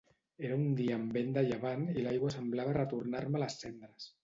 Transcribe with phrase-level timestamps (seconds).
[0.47, 4.13] Era un dia amb vent de llevant i l'aigua semblava retornar-me les cendres.